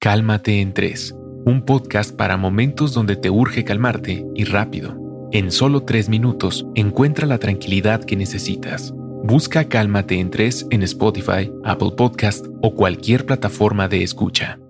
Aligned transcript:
Cálmate 0.00 0.60
en 0.60 0.74
3, 0.74 1.16
un 1.44 1.64
podcast 1.64 2.14
para 2.14 2.36
momentos 2.36 2.94
donde 2.94 3.16
te 3.16 3.30
urge 3.30 3.64
calmarte 3.64 4.24
y 4.36 4.44
rápido. 4.44 5.28
En 5.32 5.50
solo 5.50 5.82
3 5.82 6.08
minutos 6.08 6.64
encuentra 6.76 7.26
la 7.26 7.38
tranquilidad 7.38 8.04
que 8.04 8.14
necesitas. 8.14 8.94
Busca 9.24 9.64
Cálmate 9.64 10.20
en 10.20 10.30
3 10.30 10.68
en 10.70 10.84
Spotify, 10.84 11.50
Apple 11.64 11.94
Podcast 11.96 12.46
o 12.62 12.76
cualquier 12.76 13.26
plataforma 13.26 13.88
de 13.88 14.04
escucha. 14.04 14.60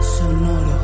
Sonoro. 0.00 0.78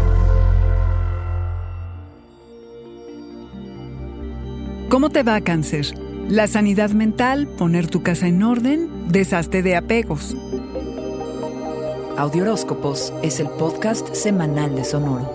¿Cómo 4.89 5.11
te 5.11 5.23
va 5.23 5.41
cáncer? 5.43 5.95
La 6.29 6.49
sanidad 6.49 6.91
mental, 6.91 7.47
poner 7.57 7.87
tu 7.87 8.03
casa 8.03 8.27
en 8.27 8.43
orden, 8.43 8.91
deshazte 9.13 9.63
de 9.63 9.77
apegos. 9.77 10.35
Audioróscopos 12.19 13.13
es 13.23 13.41
el 13.41 13.49
podcast 13.49 14.15
semanal 14.15 14.75
de 14.75 14.85
Sonoro. 14.85 15.31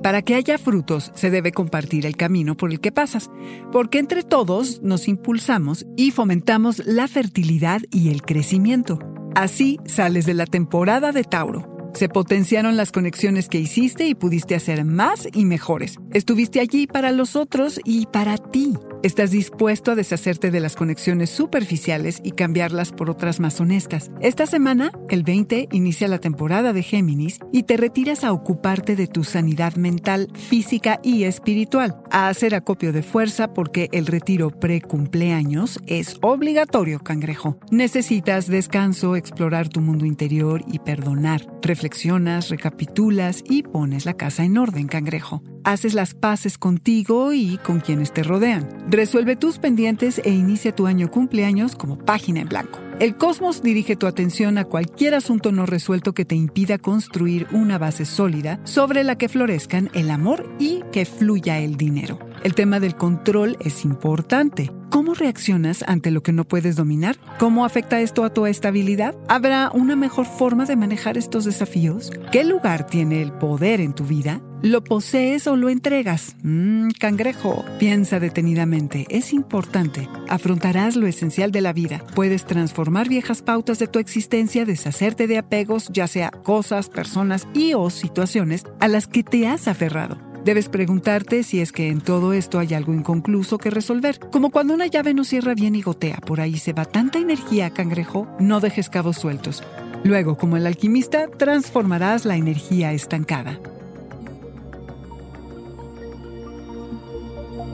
Para 0.00 0.22
que 0.22 0.36
haya 0.36 0.58
frutos 0.58 1.10
se 1.14 1.30
debe 1.30 1.50
compartir 1.50 2.06
el 2.06 2.16
camino 2.16 2.56
por 2.56 2.70
el 2.70 2.80
que 2.80 2.92
pasas, 2.92 3.30
porque 3.72 3.98
entre 3.98 4.22
todos 4.22 4.80
nos 4.80 5.08
impulsamos 5.08 5.86
y 5.96 6.12
fomentamos 6.12 6.86
la 6.86 7.08
fertilidad 7.08 7.80
y 7.90 8.10
el 8.10 8.22
crecimiento. 8.22 9.00
Así 9.34 9.80
sales 9.86 10.24
de 10.24 10.34
la 10.34 10.46
temporada 10.46 11.10
de 11.10 11.24
Tauro 11.24 11.80
se 11.94 12.08
potenciaron 12.08 12.76
las 12.76 12.92
conexiones 12.92 13.48
que 13.48 13.58
hiciste 13.58 14.06
y 14.06 14.14
pudiste 14.14 14.54
hacer 14.54 14.84
más 14.84 15.26
y 15.32 15.44
mejores. 15.44 15.98
Estuviste 16.12 16.60
allí 16.60 16.86
para 16.86 17.10
los 17.10 17.34
otros 17.34 17.80
y 17.84 18.06
para 18.06 18.38
ti. 18.38 18.74
Estás 19.02 19.30
dispuesto 19.30 19.92
a 19.92 19.94
deshacerte 19.94 20.50
de 20.50 20.60
las 20.60 20.76
conexiones 20.76 21.30
superficiales 21.30 22.20
y 22.22 22.32
cambiarlas 22.32 22.92
por 22.92 23.08
otras 23.08 23.40
más 23.40 23.58
honestas. 23.58 24.10
Esta 24.20 24.44
semana, 24.44 24.92
el 25.08 25.22
20, 25.22 25.68
inicia 25.72 26.06
la 26.06 26.18
temporada 26.18 26.74
de 26.74 26.82
Géminis 26.82 27.38
y 27.50 27.62
te 27.62 27.78
retiras 27.78 28.24
a 28.24 28.32
ocuparte 28.34 28.96
de 28.96 29.06
tu 29.06 29.24
sanidad 29.24 29.76
mental, 29.76 30.28
física 30.34 31.00
y 31.02 31.24
espiritual, 31.24 31.96
a 32.10 32.28
hacer 32.28 32.54
acopio 32.54 32.92
de 32.92 33.02
fuerza 33.02 33.54
porque 33.54 33.88
el 33.92 34.04
retiro 34.04 34.50
pre-cumpleaños 34.50 35.80
es 35.86 36.18
obligatorio, 36.20 36.98
cangrejo. 36.98 37.58
Necesitas 37.70 38.48
descanso, 38.48 39.16
explorar 39.16 39.70
tu 39.70 39.80
mundo 39.80 40.04
interior 40.04 40.62
y 40.66 40.78
perdonar. 40.78 41.46
Reflexionas, 41.62 42.50
recapitulas 42.50 43.42
y 43.48 43.62
pones 43.62 44.04
la 44.04 44.12
casa 44.12 44.44
en 44.44 44.58
orden, 44.58 44.88
cangrejo 44.88 45.42
haces 45.64 45.94
las 45.94 46.14
paces 46.14 46.58
contigo 46.58 47.32
y 47.32 47.58
con 47.58 47.80
quienes 47.80 48.12
te 48.12 48.22
rodean. 48.22 48.68
Resuelve 48.88 49.36
tus 49.36 49.58
pendientes 49.58 50.20
e 50.24 50.30
inicia 50.30 50.74
tu 50.74 50.86
año 50.86 51.10
cumpleaños 51.10 51.76
como 51.76 51.98
página 51.98 52.40
en 52.40 52.48
blanco. 52.48 52.78
El 53.00 53.16
cosmos 53.16 53.62
dirige 53.62 53.96
tu 53.96 54.06
atención 54.06 54.58
a 54.58 54.64
cualquier 54.64 55.14
asunto 55.14 55.52
no 55.52 55.66
resuelto 55.66 56.12
que 56.12 56.24
te 56.24 56.34
impida 56.34 56.78
construir 56.78 57.46
una 57.50 57.78
base 57.78 58.04
sólida 58.04 58.60
sobre 58.64 59.04
la 59.04 59.16
que 59.16 59.28
florezcan 59.28 59.90
el 59.94 60.10
amor 60.10 60.54
y 60.58 60.82
que 60.92 61.06
fluya 61.06 61.58
el 61.58 61.76
dinero. 61.76 62.29
El 62.42 62.54
tema 62.54 62.80
del 62.80 62.96
control 62.96 63.58
es 63.60 63.84
importante. 63.84 64.72
¿Cómo 64.88 65.12
reaccionas 65.12 65.84
ante 65.86 66.10
lo 66.10 66.22
que 66.22 66.32
no 66.32 66.44
puedes 66.44 66.74
dominar? 66.74 67.18
¿Cómo 67.38 67.66
afecta 67.66 68.00
esto 68.00 68.24
a 68.24 68.32
tu 68.32 68.46
estabilidad? 68.46 69.14
¿Habrá 69.28 69.70
una 69.74 69.94
mejor 69.94 70.24
forma 70.24 70.64
de 70.64 70.74
manejar 70.74 71.18
estos 71.18 71.44
desafíos? 71.44 72.10
¿Qué 72.32 72.44
lugar 72.44 72.86
tiene 72.86 73.20
el 73.20 73.32
poder 73.32 73.82
en 73.82 73.92
tu 73.92 74.04
vida? 74.04 74.40
¿Lo 74.62 74.82
posees 74.82 75.46
o 75.46 75.56
lo 75.56 75.68
entregas? 75.68 76.34
Mmm, 76.42 76.88
cangrejo. 76.98 77.62
Piensa 77.78 78.20
detenidamente. 78.20 79.06
Es 79.10 79.34
importante. 79.34 80.08
Afrontarás 80.28 80.96
lo 80.96 81.06
esencial 81.06 81.52
de 81.52 81.60
la 81.60 81.74
vida. 81.74 82.02
Puedes 82.14 82.46
transformar 82.46 83.08
viejas 83.08 83.42
pautas 83.42 83.78
de 83.78 83.86
tu 83.86 83.98
existencia, 83.98 84.64
deshacerte 84.64 85.26
de 85.26 85.36
apegos, 85.36 85.88
ya 85.92 86.08
sea 86.08 86.30
cosas, 86.30 86.88
personas 86.88 87.46
y 87.52 87.74
o 87.74 87.90
situaciones 87.90 88.64
a 88.80 88.88
las 88.88 89.06
que 89.06 89.22
te 89.22 89.46
has 89.46 89.68
aferrado. 89.68 90.29
Debes 90.44 90.68
preguntarte 90.70 91.42
si 91.42 91.60
es 91.60 91.70
que 91.70 91.88
en 91.88 92.00
todo 92.00 92.32
esto 92.32 92.58
hay 92.58 92.72
algo 92.72 92.94
inconcluso 92.94 93.58
que 93.58 93.70
resolver, 93.70 94.18
como 94.18 94.50
cuando 94.50 94.72
una 94.72 94.86
llave 94.86 95.12
no 95.12 95.24
cierra 95.24 95.54
bien 95.54 95.74
y 95.74 95.82
gotea, 95.82 96.16
por 96.18 96.40
ahí 96.40 96.58
se 96.58 96.72
va 96.72 96.86
tanta 96.86 97.18
energía, 97.18 97.70
cangrejo, 97.70 98.26
no 98.38 98.60
dejes 98.60 98.88
cabos 98.88 99.16
sueltos. 99.16 99.62
Luego, 100.02 100.38
como 100.38 100.56
el 100.56 100.66
alquimista, 100.66 101.28
transformarás 101.28 102.24
la 102.24 102.36
energía 102.36 102.92
estancada. 102.92 103.60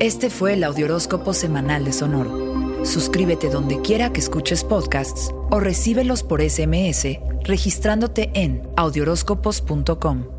Este 0.00 0.28
fue 0.28 0.55
el 0.55 0.65
Audioróscopo 0.65 1.32
Semanal 1.32 1.84
de 1.84 1.93
Sonoro. 1.93 2.84
Suscríbete 2.84 3.49
donde 3.49 3.81
quiera 3.81 4.12
que 4.12 4.21
escuches 4.21 4.65
podcasts 4.65 5.32
o 5.50 5.60
recíbelos 5.60 6.22
por 6.22 6.43
SMS 6.43 7.19
registrándote 7.44 8.31
en 8.34 8.69
audioróscopos.com. 8.76 10.36